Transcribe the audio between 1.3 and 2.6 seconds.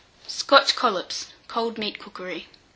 (Cold Meat Cookery).